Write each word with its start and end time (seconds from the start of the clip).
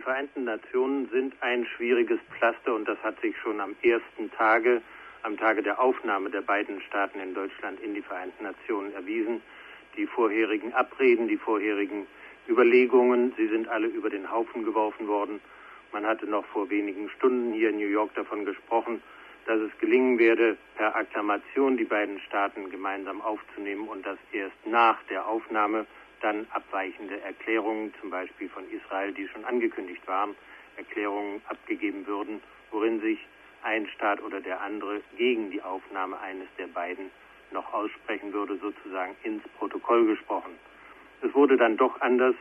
die 0.00 0.04
Vereinten 0.04 0.44
Nationen 0.44 1.10
sind 1.10 1.34
ein 1.42 1.66
schwieriges 1.76 2.18
Pflaster 2.30 2.74
und 2.74 2.88
das 2.88 2.96
hat 3.02 3.20
sich 3.20 3.36
schon 3.36 3.60
am 3.60 3.76
ersten 3.82 4.30
Tage, 4.32 4.80
am 5.24 5.36
Tage 5.36 5.62
der 5.62 5.78
Aufnahme 5.78 6.30
der 6.30 6.40
beiden 6.40 6.80
Staaten 6.80 7.20
in 7.20 7.34
Deutschland 7.34 7.78
in 7.80 7.92
die 7.92 8.00
Vereinten 8.00 8.44
Nationen 8.44 8.94
erwiesen. 8.94 9.42
Die 9.98 10.06
vorherigen 10.06 10.72
Abreden, 10.72 11.28
die 11.28 11.36
vorherigen 11.36 12.06
Überlegungen, 12.48 13.34
sie 13.36 13.48
sind 13.48 13.68
alle 13.68 13.88
über 13.88 14.08
den 14.08 14.30
Haufen 14.30 14.64
geworfen 14.64 15.06
worden. 15.06 15.38
Man 15.92 16.06
hatte 16.06 16.24
noch 16.24 16.46
vor 16.46 16.70
wenigen 16.70 17.10
Stunden 17.10 17.52
hier 17.52 17.68
in 17.68 17.76
New 17.76 17.86
York 17.86 18.14
davon 18.14 18.46
gesprochen, 18.46 19.02
dass 19.44 19.60
es 19.60 19.78
gelingen 19.80 20.18
werde, 20.18 20.56
per 20.76 20.96
Akklamation 20.96 21.76
die 21.76 21.84
beiden 21.84 22.20
Staaten 22.20 22.70
gemeinsam 22.70 23.20
aufzunehmen 23.20 23.86
und 23.86 24.06
dass 24.06 24.16
erst 24.32 24.66
nach 24.66 24.96
der 25.10 25.26
Aufnahme 25.26 25.84
dann 26.20 26.46
abweichende 26.50 27.20
Erklärungen, 27.20 27.92
zum 28.00 28.10
Beispiel 28.10 28.48
von 28.48 28.64
Israel, 28.70 29.12
die 29.12 29.28
schon 29.28 29.44
angekündigt 29.44 30.06
waren, 30.06 30.34
Erklärungen 30.76 31.42
abgegeben 31.48 32.06
würden, 32.06 32.40
worin 32.70 33.00
sich 33.00 33.18
ein 33.62 33.86
Staat 33.88 34.22
oder 34.22 34.40
der 34.40 34.60
andere 34.60 35.02
gegen 35.16 35.50
die 35.50 35.62
Aufnahme 35.62 36.18
eines 36.20 36.48
der 36.58 36.66
beiden 36.68 37.10
noch 37.52 37.72
aussprechen 37.72 38.32
würde, 38.32 38.56
sozusagen 38.56 39.16
ins 39.22 39.42
Protokoll 39.58 40.06
gesprochen. 40.06 40.52
Es 41.22 41.34
wurde 41.34 41.56
dann 41.56 41.76
doch 41.76 42.00
anders. 42.00 42.34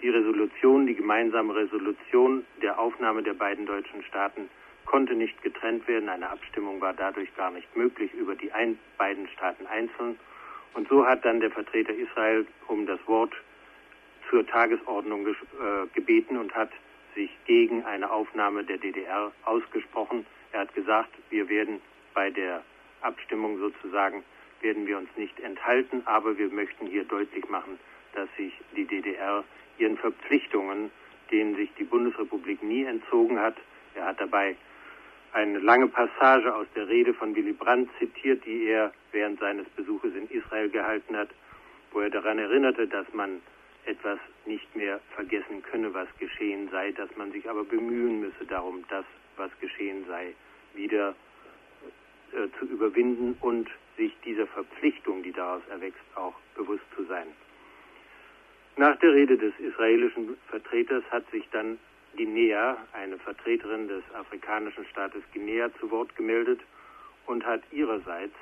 Die 0.00 0.08
Resolution, 0.08 0.86
die 0.86 0.94
gemeinsame 0.94 1.54
Resolution 1.54 2.44
der 2.60 2.78
Aufnahme 2.78 3.22
der 3.22 3.34
beiden 3.34 3.66
deutschen 3.66 4.02
Staaten 4.04 4.48
konnte 4.84 5.14
nicht 5.14 5.40
getrennt 5.42 5.86
werden. 5.86 6.08
Eine 6.08 6.28
Abstimmung 6.30 6.80
war 6.80 6.92
dadurch 6.92 7.34
gar 7.36 7.50
nicht 7.50 7.76
möglich 7.76 8.12
über 8.14 8.34
die 8.34 8.52
ein, 8.52 8.78
beiden 8.98 9.28
Staaten 9.28 9.66
einzeln. 9.66 10.18
Und 10.74 10.88
so 10.88 11.06
hat 11.06 11.24
dann 11.24 11.40
der 11.40 11.50
Vertreter 11.50 11.92
Israel 11.92 12.46
um 12.68 12.86
das 12.86 12.98
Wort 13.06 13.32
zur 14.30 14.46
Tagesordnung 14.46 15.26
äh, 15.26 15.32
gebeten 15.94 16.38
und 16.38 16.54
hat 16.54 16.70
sich 17.14 17.30
gegen 17.44 17.84
eine 17.84 18.10
Aufnahme 18.10 18.64
der 18.64 18.78
DDR 18.78 19.32
ausgesprochen. 19.44 20.24
Er 20.52 20.60
hat 20.60 20.74
gesagt, 20.74 21.10
wir 21.30 21.48
werden 21.48 21.80
bei 22.14 22.30
der 22.30 22.62
Abstimmung 23.02 23.58
sozusagen, 23.58 24.22
werden 24.60 24.86
wir 24.86 24.96
uns 24.96 25.10
nicht 25.16 25.38
enthalten, 25.40 26.02
aber 26.06 26.38
wir 26.38 26.48
möchten 26.48 26.86
hier 26.86 27.04
deutlich 27.04 27.48
machen, 27.50 27.78
dass 28.14 28.28
sich 28.36 28.52
die 28.76 28.86
DDR 28.86 29.44
ihren 29.78 29.98
Verpflichtungen, 29.98 30.90
denen 31.30 31.56
sich 31.56 31.70
die 31.78 31.84
Bundesrepublik 31.84 32.62
nie 32.62 32.84
entzogen 32.84 33.38
hat, 33.38 33.56
er 33.94 34.06
hat 34.06 34.20
dabei 34.20 34.56
eine 35.32 35.58
lange 35.58 35.88
Passage 35.88 36.54
aus 36.54 36.66
der 36.74 36.88
Rede 36.88 37.14
von 37.14 37.34
Willy 37.34 37.52
Brandt 37.52 37.90
zitiert, 37.98 38.44
die 38.44 38.66
er 38.66 38.92
während 39.12 39.40
seines 39.40 39.68
Besuches 39.70 40.14
in 40.14 40.28
Israel 40.28 40.68
gehalten 40.68 41.16
hat, 41.16 41.28
wo 41.90 42.00
er 42.00 42.10
daran 42.10 42.38
erinnerte, 42.38 42.86
dass 42.86 43.06
man 43.12 43.40
etwas 43.84 44.18
nicht 44.46 44.74
mehr 44.76 45.00
vergessen 45.14 45.62
könne, 45.62 45.92
was 45.94 46.08
geschehen 46.18 46.68
sei, 46.70 46.92
dass 46.92 47.14
man 47.16 47.32
sich 47.32 47.48
aber 47.48 47.64
bemühen 47.64 48.20
müsse 48.20 48.44
darum, 48.46 48.84
das, 48.88 49.04
was 49.36 49.50
geschehen 49.60 50.04
sei, 50.06 50.34
wieder 50.74 51.14
äh, 52.32 52.48
zu 52.58 52.66
überwinden 52.66 53.36
und 53.40 53.68
sich 53.96 54.14
dieser 54.24 54.46
Verpflichtung, 54.46 55.22
die 55.22 55.32
daraus 55.32 55.62
erwächst, 55.70 56.00
auch 56.14 56.34
bewusst 56.54 56.84
zu 56.94 57.04
sein. 57.04 57.26
Nach 58.76 58.96
der 59.00 59.12
Rede 59.12 59.36
des 59.36 59.52
israelischen 59.58 60.36
Vertreters 60.48 61.04
hat 61.10 61.28
sich 61.30 61.46
dann 61.50 61.78
Guinea, 62.16 62.76
eine 62.92 63.18
Vertreterin 63.18 63.88
des 63.88 64.02
afrikanischen 64.14 64.84
Staates 64.86 65.22
Guinea, 65.32 65.70
zu 65.80 65.90
Wort 65.90 66.14
gemeldet 66.16 66.60
und 67.26 67.44
hat 67.44 67.62
ihrerseits 67.70 68.34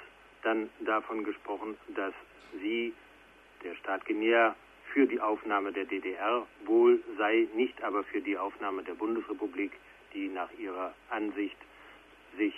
dann 0.43 0.71
davon 0.81 1.25
gesprochen, 1.25 1.77
dass 1.95 2.15
sie, 2.61 2.93
der 3.63 3.75
Staat 3.77 4.05
Guinea, 4.07 4.57
für 4.93 5.07
die 5.07 5.21
Aufnahme 5.21 5.73
der 5.73 5.85
DDR 5.85 6.47
wohl 6.65 7.01
sei, 7.17 7.47
nicht 7.55 7.83
aber 7.83 8.03
für 8.05 8.21
die 8.21 8.37
Aufnahme 8.37 8.83
der 8.83 8.95
Bundesrepublik, 8.95 9.73
die 10.15 10.29
nach 10.29 10.51
ihrer 10.59 10.93
Ansicht 11.11 11.57
sich 12.37 12.55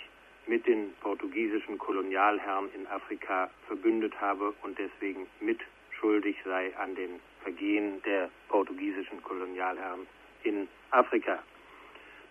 mit 0.47 0.65
den 0.65 0.93
portugiesischen 1.01 1.77
Kolonialherren 1.77 2.69
in 2.73 2.87
Afrika 2.87 3.49
verbündet 3.67 4.19
habe 4.19 4.53
und 4.63 4.77
deswegen 4.77 5.27
mitschuldig 5.39 6.37
sei 6.43 6.75
an 6.77 6.95
den 6.95 7.19
Vergehen 7.43 8.01
der 8.03 8.29
portugiesischen 8.49 9.21
Kolonialherren 9.21 10.07
in 10.43 10.67
Afrika. 10.91 11.39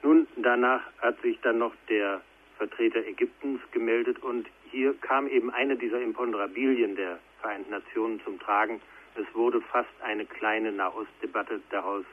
Nun, 0.02 0.26
danach 0.36 0.82
hat 0.98 1.20
sich 1.22 1.40
dann 1.42 1.58
noch 1.58 1.74
der 1.88 2.20
Vertreter 2.58 3.06
Ägyptens 3.06 3.60
gemeldet 3.72 4.22
und 4.22 4.48
hier 4.70 4.94
kam 4.94 5.28
eben 5.28 5.50
eine 5.50 5.76
dieser 5.76 6.00
Imponderabilien 6.00 6.96
der 6.96 7.18
Vereinten 7.40 7.70
Nationen 7.70 8.20
zum 8.24 8.38
Tragen. 8.38 8.80
Es 9.16 9.26
wurde 9.34 9.60
fast 9.60 9.90
eine 10.02 10.24
kleine 10.24 10.72
Nahostdebatte 10.72 11.60
daraus, 11.70 12.04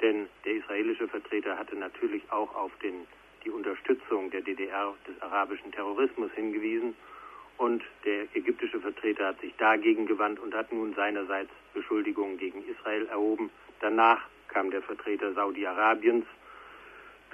denn 0.00 0.28
der 0.44 0.54
israelische 0.54 1.08
Vertreter 1.08 1.58
hatte 1.58 1.76
natürlich 1.76 2.22
auch 2.30 2.54
auf 2.54 2.72
den, 2.82 3.06
die 3.44 3.50
Unterstützung 3.50 4.30
der 4.30 4.42
DDR 4.42 4.94
des 5.06 5.20
arabischen 5.22 5.72
Terrorismus 5.72 6.30
hingewiesen 6.32 6.94
und 7.58 7.82
der 8.04 8.24
ägyptische 8.34 8.80
Vertreter 8.80 9.28
hat 9.28 9.40
sich 9.40 9.54
dagegen 9.56 10.06
gewandt 10.06 10.38
und 10.40 10.54
hat 10.54 10.72
nun 10.72 10.94
seinerseits 10.94 11.50
Beschuldigungen 11.74 12.38
gegen 12.38 12.64
Israel 12.68 13.06
erhoben. 13.06 13.50
Danach 13.80 14.20
kam 14.48 14.70
der 14.70 14.82
Vertreter 14.82 15.32
Saudi-Arabiens 15.32 16.24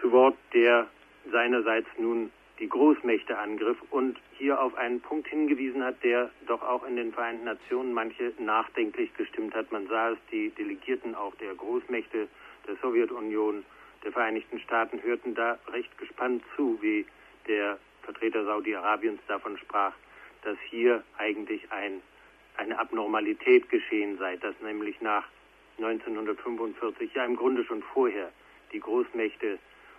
zu 0.00 0.12
Wort, 0.12 0.36
der 0.52 0.86
seinerseits 1.30 1.88
nun 1.98 2.30
die 2.58 2.68
Großmächte 2.68 3.38
angriff 3.38 3.78
und 3.90 4.18
hier 4.38 4.60
auf 4.60 4.76
einen 4.76 5.00
Punkt 5.00 5.28
hingewiesen 5.28 5.82
hat, 5.82 6.02
der 6.02 6.30
doch 6.46 6.62
auch 6.62 6.84
in 6.84 6.96
den 6.96 7.12
Vereinten 7.12 7.44
Nationen 7.44 7.92
manche 7.92 8.32
nachdenklich 8.38 9.14
gestimmt 9.14 9.54
hat. 9.54 9.72
Man 9.72 9.86
sah 9.88 10.10
es, 10.10 10.18
die 10.30 10.50
Delegierten 10.50 11.14
auch 11.14 11.34
der 11.36 11.54
Großmächte 11.54 12.28
der 12.66 12.76
Sowjetunion, 12.76 13.64
der 14.04 14.12
Vereinigten 14.12 14.60
Staaten 14.60 15.02
hörten 15.02 15.34
da 15.34 15.58
recht 15.72 15.96
gespannt 15.98 16.42
zu, 16.56 16.78
wie 16.80 17.06
der 17.48 17.78
Vertreter 18.02 18.44
Saudi-Arabiens 18.44 19.20
davon 19.26 19.58
sprach, 19.58 19.94
dass 20.42 20.58
hier 20.68 21.02
eigentlich 21.18 21.70
ein, 21.72 22.02
eine 22.56 22.78
Abnormalität 22.78 23.68
geschehen 23.68 24.18
sei, 24.18 24.36
dass 24.36 24.54
nämlich 24.60 25.00
nach 25.00 25.24
1945, 25.78 27.14
ja 27.14 27.24
im 27.24 27.36
Grunde 27.36 27.64
schon 27.64 27.82
vorher, 27.82 28.30
die 28.72 28.80
Großmächte 28.80 29.58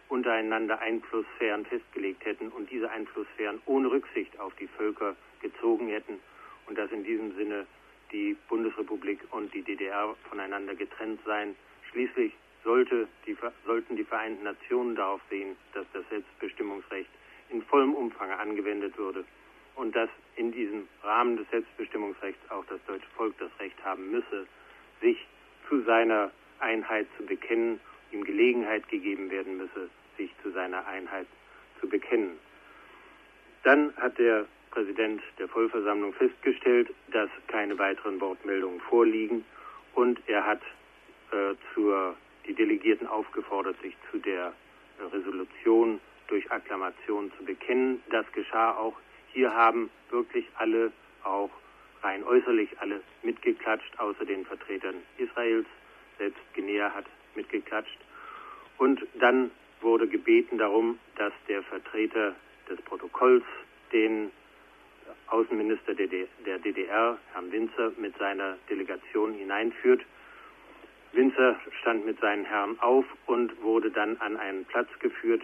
untereinander 0.09 0.79
Einflusssphären 0.79 1.65
festgelegt 1.65 2.25
hätten 2.25 2.49
und 2.49 2.69
diese 2.69 2.89
Einflusssphären 2.91 3.61
ohne 3.65 3.89
Rücksicht 3.89 4.39
auf 4.39 4.53
die 4.55 4.67
Völker 4.67 5.15
gezogen 5.41 5.87
hätten 5.87 6.19
und 6.67 6.77
dass 6.77 6.91
in 6.91 7.03
diesem 7.03 7.35
Sinne 7.35 7.65
die 8.11 8.37
Bundesrepublik 8.47 9.19
und 9.31 9.53
die 9.53 9.63
DDR 9.63 10.15
voneinander 10.29 10.75
getrennt 10.75 11.19
seien. 11.25 11.55
Schließlich 11.91 12.33
sollte 12.63 13.07
die, 13.25 13.35
sollten 13.65 13.95
die 13.95 14.03
Vereinten 14.03 14.43
Nationen 14.43 14.95
darauf 14.95 15.21
sehen, 15.29 15.55
dass 15.73 15.85
das 15.93 16.03
Selbstbestimmungsrecht 16.09 17.09
in 17.49 17.61
vollem 17.63 17.95
Umfang 17.95 18.29
angewendet 18.31 18.97
würde 18.97 19.25
und 19.75 19.95
dass 19.95 20.09
in 20.35 20.51
diesem 20.51 20.87
Rahmen 21.03 21.37
des 21.37 21.49
Selbstbestimmungsrechts 21.49 22.51
auch 22.51 22.65
das 22.65 22.79
deutsche 22.85 23.09
Volk 23.15 23.37
das 23.39 23.51
Recht 23.59 23.83
haben 23.83 24.11
müsse, 24.11 24.47
sich 25.01 25.17
zu 25.69 25.81
seiner 25.81 26.31
Einheit 26.59 27.07
zu 27.17 27.25
bekennen, 27.25 27.79
ihm 28.11 28.23
Gelegenheit 28.23 28.87
gegeben 28.89 29.29
werden 29.29 29.57
müsse, 29.57 29.89
sich 30.17 30.31
zu 30.41 30.51
seiner 30.51 30.85
Einheit 30.87 31.27
zu 31.79 31.87
bekennen. 31.87 32.37
Dann 33.63 33.95
hat 33.97 34.17
der 34.17 34.45
Präsident 34.71 35.21
der 35.37 35.47
Vollversammlung 35.47 36.13
festgestellt, 36.13 36.93
dass 37.11 37.29
keine 37.47 37.77
weiteren 37.77 38.19
Wortmeldungen 38.19 38.81
vorliegen 38.81 39.45
und 39.93 40.19
er 40.27 40.45
hat 40.45 40.61
äh, 41.31 41.55
zur, 41.73 42.15
die 42.47 42.53
Delegierten 42.53 43.07
aufgefordert, 43.07 43.79
sich 43.81 43.95
zu 44.11 44.17
der 44.17 44.53
Resolution 45.11 45.99
durch 46.27 46.51
Akklamation 46.51 47.31
zu 47.37 47.45
bekennen. 47.45 48.01
Das 48.09 48.25
geschah 48.31 48.71
auch. 48.71 48.95
Hier 49.33 49.53
haben 49.53 49.89
wirklich 50.09 50.45
alle 50.55 50.91
auch 51.23 51.49
rein 52.03 52.23
äußerlich 52.23 52.69
alle 52.79 53.01
mitgeklatscht, 53.23 53.97
außer 53.97 54.25
den 54.25 54.45
Vertretern 54.45 54.95
Israels. 55.17 55.65
Selbst 56.17 56.39
Guinea 56.53 56.93
hat 56.93 57.05
mitgeklatscht. 57.35 57.97
Und 58.77 59.01
dann 59.15 59.49
wurde 59.81 60.07
gebeten 60.07 60.57
darum, 60.57 60.99
dass 61.15 61.33
der 61.47 61.63
Vertreter 61.63 62.35
des 62.69 62.79
Protokolls 62.81 63.43
den 63.91 64.31
Außenminister 65.27 65.95
der 65.95 66.59
DDR, 66.59 67.17
Herrn 67.33 67.51
Winzer, 67.51 67.91
mit 67.97 68.17
seiner 68.17 68.57
Delegation 68.69 69.33
hineinführt. 69.33 70.01
Winzer 71.13 71.59
stand 71.81 72.05
mit 72.05 72.19
seinen 72.19 72.45
Herren 72.45 72.79
auf 72.79 73.05
und 73.25 73.61
wurde 73.61 73.89
dann 73.91 74.17
an 74.17 74.37
einen 74.37 74.65
Platz 74.65 74.89
geführt, 74.99 75.41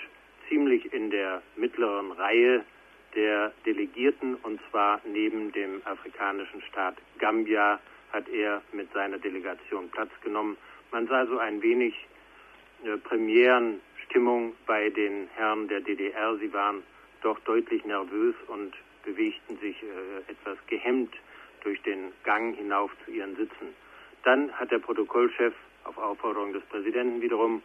ziemlich 0.47 0.93
in 0.93 1.09
der 1.09 1.41
mittleren 1.55 2.11
Reihe 2.11 2.63
der 3.15 3.51
Delegierten, 3.65 4.35
und 4.35 4.59
zwar 4.69 5.01
neben 5.05 5.51
dem 5.51 5.81
afrikanischen 5.85 6.61
Staat 6.63 6.95
Gambia 7.17 7.79
hat 8.11 8.27
er 8.29 8.61
mit 8.71 8.91
seiner 8.93 9.17
Delegation 9.17 9.89
Platz 9.89 10.11
genommen. 10.23 10.57
Man 10.91 11.07
sah 11.07 11.25
so 11.27 11.37
ein 11.37 11.61
wenig 11.61 11.93
äh, 12.83 12.97
Premierenstimmung 12.97 14.55
bei 14.65 14.89
den 14.89 15.29
Herren 15.35 15.67
der 15.67 15.81
DDR. 15.81 16.35
Sie 16.37 16.51
waren 16.53 16.83
doch 17.21 17.39
deutlich 17.41 17.85
nervös 17.85 18.35
und 18.47 18.73
bewegten 19.03 19.57
sich 19.59 19.81
äh, 19.83 20.31
etwas 20.31 20.57
gehemmt 20.67 21.13
durch 21.63 21.81
den 21.83 22.11
Gang 22.23 22.55
hinauf 22.55 22.91
zu 23.05 23.11
ihren 23.11 23.35
Sitzen. 23.35 23.75
Dann 24.23 24.51
hat 24.53 24.71
der 24.71 24.79
Protokollchef 24.79 25.53
auf 25.83 25.97
Aufforderung 25.97 26.53
des 26.53 26.63
Präsidenten 26.63 27.21
wiederum 27.21 27.61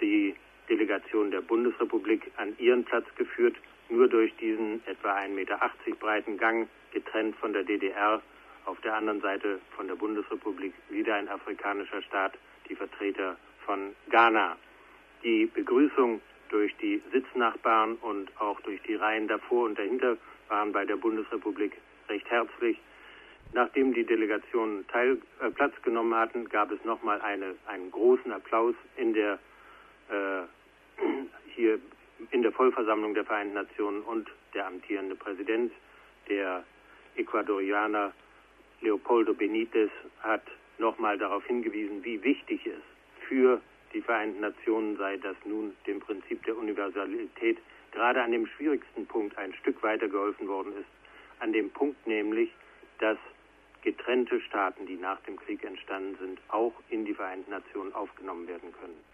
die 0.00 0.34
Delegation 0.68 1.30
der 1.30 1.40
Bundesrepublik 1.40 2.30
an 2.36 2.54
ihren 2.58 2.84
Platz 2.84 3.06
geführt, 3.16 3.56
nur 3.94 4.08
durch 4.08 4.34
diesen 4.36 4.82
etwa 4.86 5.16
1,80 5.16 5.28
Meter 5.28 5.60
breiten 6.00 6.36
Gang, 6.36 6.68
getrennt 6.92 7.36
von 7.36 7.52
der 7.52 7.62
DDR, 7.62 8.20
auf 8.64 8.80
der 8.80 8.94
anderen 8.94 9.20
Seite 9.20 9.60
von 9.76 9.86
der 9.88 9.94
Bundesrepublik 9.94 10.72
wieder 10.88 11.14
ein 11.14 11.28
afrikanischer 11.28 12.02
Staat, 12.02 12.32
die 12.68 12.74
Vertreter 12.74 13.36
von 13.64 13.94
Ghana. 14.10 14.56
Die 15.22 15.46
Begrüßung 15.46 16.20
durch 16.48 16.74
die 16.76 17.02
Sitznachbarn 17.12 17.96
und 17.96 18.30
auch 18.40 18.60
durch 18.60 18.80
die 18.82 18.94
Reihen 18.94 19.28
davor 19.28 19.66
und 19.66 19.78
dahinter 19.78 20.16
waren 20.48 20.72
bei 20.72 20.84
der 20.84 20.96
Bundesrepublik 20.96 21.72
recht 22.08 22.28
herzlich. 22.30 22.78
Nachdem 23.52 23.94
die 23.94 24.04
Delegationen 24.04 24.84
äh, 24.92 25.50
Platz 25.50 25.74
genommen 25.82 26.14
hatten, 26.14 26.48
gab 26.48 26.72
es 26.72 26.84
nochmal 26.84 27.20
eine, 27.20 27.54
einen 27.66 27.90
großen 27.90 28.32
Applaus 28.32 28.74
in 28.96 29.14
der 29.14 29.38
äh, 30.10 30.42
hier 31.54 31.78
in 32.30 32.42
der 32.42 32.52
Vollversammlung 32.52 33.14
der 33.14 33.24
Vereinten 33.24 33.54
Nationen 33.54 34.02
und 34.02 34.30
der 34.54 34.66
amtierende 34.66 35.16
Präsident, 35.16 35.72
der 36.28 36.64
Ecuadorianer 37.16 38.12
Leopoldo 38.80 39.34
Benitez, 39.34 39.90
hat 40.20 40.42
nochmal 40.78 41.18
darauf 41.18 41.44
hingewiesen, 41.46 42.04
wie 42.04 42.22
wichtig 42.22 42.66
es 42.66 42.82
für 43.28 43.60
die 43.92 44.00
Vereinten 44.00 44.40
Nationen 44.40 44.96
sei, 44.96 45.16
dass 45.16 45.36
nun 45.44 45.74
dem 45.86 46.00
Prinzip 46.00 46.42
der 46.44 46.56
Universalität 46.56 47.58
gerade 47.92 48.22
an 48.22 48.32
dem 48.32 48.46
schwierigsten 48.46 49.06
Punkt 49.06 49.38
ein 49.38 49.54
Stück 49.54 49.82
weiter 49.82 50.08
geholfen 50.08 50.48
worden 50.48 50.72
ist. 50.76 50.88
An 51.40 51.52
dem 51.52 51.70
Punkt 51.70 52.06
nämlich, 52.06 52.50
dass 52.98 53.18
getrennte 53.82 54.40
Staaten, 54.40 54.86
die 54.86 54.96
nach 54.96 55.20
dem 55.20 55.36
Krieg 55.36 55.62
entstanden 55.62 56.16
sind, 56.18 56.40
auch 56.48 56.72
in 56.90 57.04
die 57.04 57.14
Vereinten 57.14 57.50
Nationen 57.50 57.94
aufgenommen 57.94 58.48
werden 58.48 58.72
können. 58.72 59.13